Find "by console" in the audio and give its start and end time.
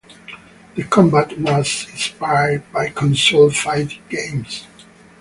2.71-3.51